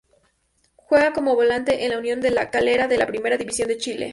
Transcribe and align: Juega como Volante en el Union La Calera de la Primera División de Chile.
Juega 0.77 1.13
como 1.13 1.35
Volante 1.35 1.85
en 1.85 1.91
el 1.91 1.99
Union 1.99 2.21
La 2.33 2.49
Calera 2.49 2.87
de 2.87 2.97
la 2.97 3.05
Primera 3.05 3.37
División 3.37 3.67
de 3.67 3.77
Chile. 3.77 4.09